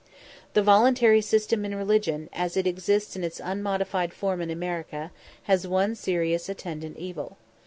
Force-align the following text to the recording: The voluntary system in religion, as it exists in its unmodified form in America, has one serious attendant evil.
The 0.53 0.63
voluntary 0.63 1.21
system 1.21 1.63
in 1.63 1.75
religion, 1.75 2.27
as 2.33 2.57
it 2.57 2.65
exists 2.65 3.15
in 3.15 3.23
its 3.23 3.39
unmodified 3.39 4.15
form 4.15 4.41
in 4.41 4.49
America, 4.49 5.11
has 5.43 5.67
one 5.67 5.93
serious 5.93 6.49
attendant 6.49 6.97
evil. 6.97 7.37